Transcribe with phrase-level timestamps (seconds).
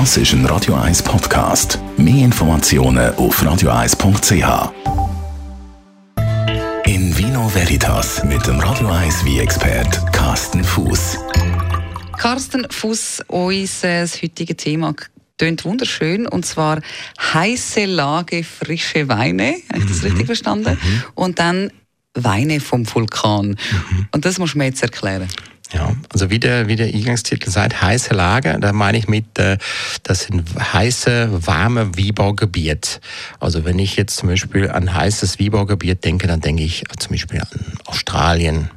[0.00, 1.78] Das ist ein Radio 1 Podcast.
[1.96, 4.72] Mehr Informationen auf radio1.ch.
[6.84, 11.18] In Vino Veritas mit dem Radio 1 wie expert Carsten Fuß.
[12.18, 14.96] Carsten Fuß, unser heutiges Thema
[15.38, 16.80] tönt wunderschön und zwar
[17.32, 19.54] heiße Lage, frische Weine.
[19.68, 20.08] Habe ich das mhm.
[20.08, 20.76] richtig verstanden?
[20.82, 21.04] Mhm.
[21.14, 21.70] Und dann
[22.14, 23.50] Weine vom Vulkan.
[23.50, 24.08] Mhm.
[24.10, 25.28] Und das muss man jetzt erklären.
[25.72, 29.58] Ja, also wie der, wie der Eingangstitel sagt, heiße Lage, da meine ich mit, äh,
[30.02, 33.00] das sind heiße, warme Wiebaugebiet.
[33.40, 37.40] Also wenn ich jetzt zum Beispiel an heißes Wiebaugebiet denke, dann denke ich zum Beispiel
[37.40, 38.70] an Australien,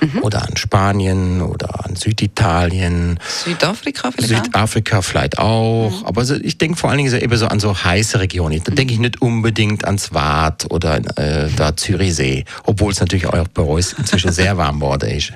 [0.00, 0.22] mhm.
[0.22, 3.18] oder an Spanien oder an Süditalien.
[3.44, 6.00] Südafrika vielleicht Südafrika vielleicht auch.
[6.00, 6.06] Mhm.
[6.06, 8.62] Aber so, ich denke vor allen Dingen so, eben so an so heiße Regionen.
[8.64, 8.76] Da mhm.
[8.76, 13.62] denke ich nicht unbedingt ans Waadt oder äh, da Zürichsee, obwohl es natürlich auch bei
[13.62, 15.32] uns inzwischen sehr warm geworden ist.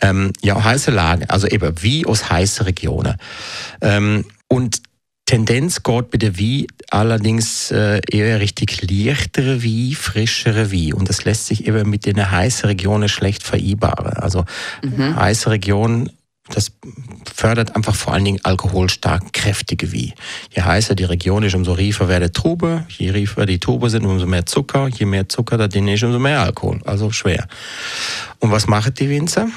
[0.00, 3.16] Ähm, ja, heiße Lagen, also eben wie aus heißen Regionen.
[3.80, 4.82] Ähm, und
[5.30, 10.94] Tendenz geht der Wein allerdings äh, eher richtig leichtere Wein, frischere Wein.
[10.94, 14.14] Und das lässt sich eben mit den heißen Regionen schlecht vereinbaren.
[14.14, 14.44] Also
[14.82, 15.16] mhm.
[15.16, 16.10] heiße Regionen,
[16.48, 16.72] das
[17.32, 20.12] fördert einfach vor allen Dingen alkoholstark kräftige Wein.
[20.50, 22.84] Je heißer die Region ist, umso riefer wird die Trube.
[22.88, 24.88] Je riefer die Trube sind, umso mehr Zucker.
[24.88, 26.80] Je mehr Zucker da drin ist, umso mehr Alkohol.
[26.84, 27.46] Also schwer.
[28.40, 29.48] Und was machen die Winzer?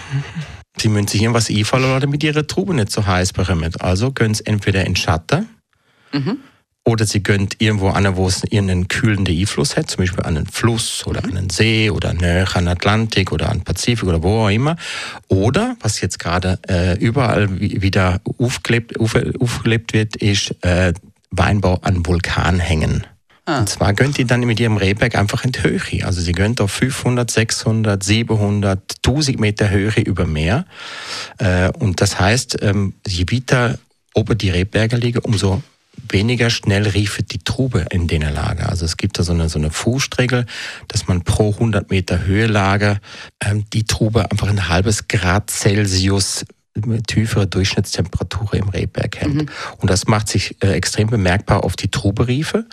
[0.78, 3.72] Sie müssen sich irgendwas einfallen, damit ihre Trube nicht so heiß bekommen.
[3.80, 5.48] Also können sie entweder in Schatten
[6.14, 6.38] Mhm.
[6.86, 10.48] Oder sie gönnt irgendwo an, wo es einen kühlenden Einfluss hat, zum Beispiel an einen
[10.48, 14.50] Fluss oder an einen See oder näher an Atlantik oder an Pazifik oder wo auch
[14.50, 14.76] immer.
[15.30, 20.94] Oder, was jetzt gerade äh, überall wieder aufgelebt, auf, aufgelebt wird, ist äh,
[21.32, 23.08] Weinbau an Vulkanhängen.
[23.46, 23.60] Ah.
[23.60, 26.06] Und zwar gönnt die dann mit ihrem Rehberg einfach in die Höhe.
[26.06, 30.66] Also sie gönnt auf 500, 600, 700, 1000 Meter Höhe über Meer.
[31.38, 33.80] Äh, und das heißt, ähm, je weiter
[34.14, 35.62] oben die Rehberge liegen, umso
[36.10, 38.70] weniger schnell riefet die Trube in den Lager.
[38.70, 40.46] Also es gibt da so eine, so eine Fußregel,
[40.88, 43.00] dass man pro 100 Meter Höhelage
[43.44, 46.46] ähm, die Trube einfach ein halbes Grad Celsius
[47.08, 49.34] tiefere Durchschnittstemperatur im Rehberg hält.
[49.34, 49.46] Mhm.
[49.78, 52.66] Und das macht sich äh, extrem bemerkbar auf die Truberiefe.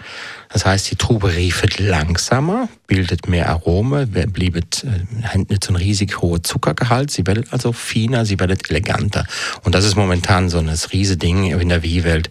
[0.49, 5.77] Das heißt, die Trube riefet langsamer, bildet mehr Arome, bliebet, äh, hat nicht so ein
[5.77, 7.11] riesig hoher Zuckergehalt.
[7.11, 9.27] Sie wird also feiner, sie wird eleganter.
[9.65, 12.31] Und das ist momentan so ein riesige Ding in der Wie-Welt.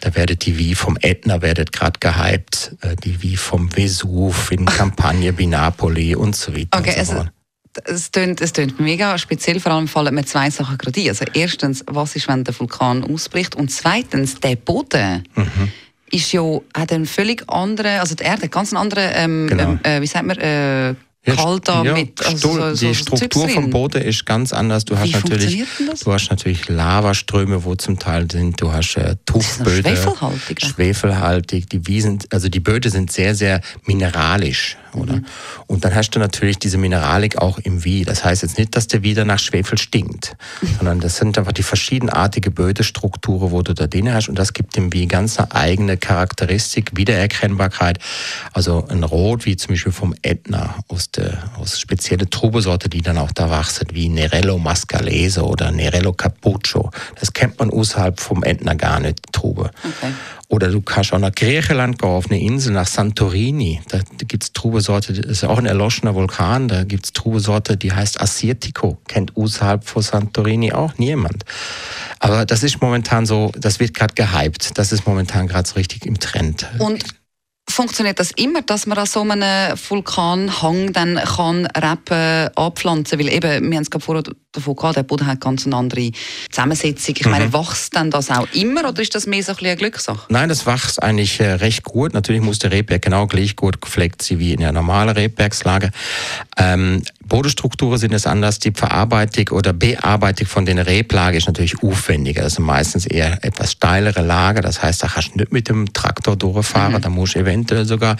[0.00, 4.66] Da werdet die Wie vom Ätna werdet gerade gehypt, äh, die Wie vom Vesuv in
[4.66, 6.78] Campagne, wie Napoli und so weiter.
[6.78, 7.28] Okay, so also
[7.84, 11.08] es klingt, es klingt mega speziell, vor allem fallen mir zwei Sachen gerade ein.
[11.08, 13.54] Also erstens, was ist, wenn der Vulkan ausbricht?
[13.54, 15.72] Und zweitens, der Boden mhm.
[16.10, 16.42] ist ja,
[16.76, 19.62] hat einen völlig anderen, also die Erde hat ganz einen anderen, ähm, genau.
[19.62, 20.94] ähm, äh, wie sagt man, äh,
[21.34, 22.24] kalt da ja, mit.
[22.24, 24.84] Also so, die so Struktur vom Boden ist ganz anders.
[24.84, 25.64] Du hast natürlich,
[26.04, 28.60] du hast natürlich Lavaströme, wo zum Teil sind.
[28.60, 30.60] Du hast äh, Tuffböden, schwefelhaltig.
[30.60, 31.68] Schwefelhaltig.
[31.70, 35.16] Die Wiesen, also die Böden sind sehr, sehr mineralisch oder?
[35.16, 35.26] Mhm.
[35.66, 38.04] Und dann hast du natürlich diese Mineralik auch im Wie.
[38.04, 40.68] Das heißt jetzt nicht, dass der wieder nach Schwefel stinkt, mhm.
[40.78, 44.76] sondern das sind einfach die verschiedenartige Bödestrukturen, wo du da drin hast und das gibt
[44.76, 47.98] dem Wie ganz eine eigene Charakteristik, Wiedererkennbarkeit.
[48.52, 53.18] Also ein Rot, wie zum Beispiel vom Ätna, aus der aus spezielle Trubesorte, die dann
[53.18, 56.90] auch da wachsen, wie Nerello Mascalese oder Nerello Cappuccio.
[57.18, 59.70] Das kennt man außerhalb vom Ätna gar nicht, die Trube.
[59.84, 60.12] Okay.
[60.48, 63.80] Oder du kannst auch nach Griechenland gehen, auf eine Insel, nach Santorini.
[63.88, 68.98] Da gibt's Trubesorte, das ist auch ein erloschener Vulkan, da gibt's Trubesorte, die heißt Assyrtiko.
[69.08, 71.44] Kennt außerhalb von Santorini auch niemand.
[72.20, 74.78] Aber das ist momentan so, das wird gerade gehypt.
[74.78, 76.66] Das ist momentan gerade so richtig im Trend.
[76.78, 77.04] Und
[77.68, 83.70] funktioniert das immer, dass man an so einem Vulkanhang dann kann Reben anpflanzen Weil eben,
[83.70, 86.10] wir haben es gerade vorher davon gehabt, der Boden hat ganz eine andere
[86.50, 87.14] Zusammensetzung.
[87.18, 87.32] Ich mhm.
[87.32, 90.26] meine, wächst dann das auch immer oder ist das mehr so ein eine Glückssache?
[90.28, 92.14] Nein, das wächst eigentlich äh, recht gut.
[92.14, 95.90] Natürlich muss der Rebberg genau gleich gut gepflegt sein wie in der normalen Rebbergslage.
[96.56, 98.58] Ähm, Bodenstrukturen sind es anders.
[98.58, 102.42] Die Verarbeitung oder Bearbeitung von den Reblage ist natürlich aufwendiger.
[102.42, 104.60] Das sind meistens eher etwas steilere Lager.
[104.60, 106.94] Das heißt, da kannst du nicht mit dem Traktor durchfahren.
[106.94, 107.00] Mhm.
[107.00, 108.16] Da musst du eventuell sogar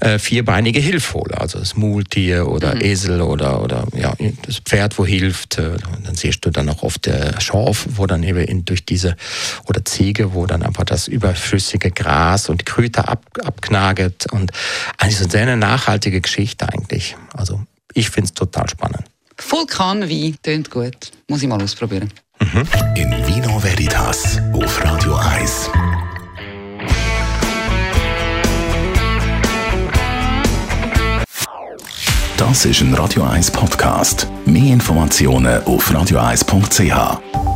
[0.00, 1.34] äh, vierbeinige Hilfe holen.
[1.34, 2.80] Also das Multier oder mhm.
[2.80, 5.58] Esel oder, oder ja, das Pferd, wo hilft.
[5.58, 9.16] Äh, dann siehst du dann auch oft der Schorf, wo dann eben in, durch diese,
[9.66, 14.26] oder Ziege, wo dann einfach das überflüssige Gras und Krüter ab, abknaget.
[14.32, 14.50] Und
[14.98, 17.16] eigentlich so eine sehr nachhaltige Geschichte eigentlich.
[17.32, 17.60] Also
[17.94, 19.04] ich finde es total spannend.
[19.48, 21.12] Vulkanwein tönt gut.
[21.28, 22.10] Muss ich mal ausprobieren.
[22.40, 22.66] Mhm.
[22.96, 25.70] In Vino Veritas auf Radio 1.
[32.36, 34.26] Das ist ein Radio 1 Podcast.
[34.46, 37.49] Mehr Informationen auf radio1.ch.